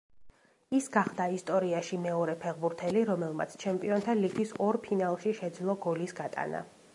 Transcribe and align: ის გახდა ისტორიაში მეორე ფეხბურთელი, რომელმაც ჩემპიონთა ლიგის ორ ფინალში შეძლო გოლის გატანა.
ის 0.75 0.85
გახდა 0.93 1.27
ისტორიაში 1.39 1.99
მეორე 2.05 2.35
ფეხბურთელი, 2.45 3.03
რომელმაც 3.11 3.53
ჩემპიონთა 3.65 4.17
ლიგის 4.23 4.55
ორ 4.69 4.81
ფინალში 4.89 5.35
შეძლო 5.43 5.77
გოლის 5.85 6.17
გატანა. 6.23 6.65